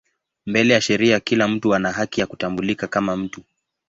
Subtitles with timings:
[0.45, 3.41] Mbele ya sheria kila mtu ana haki ya kutambulika kama mtu.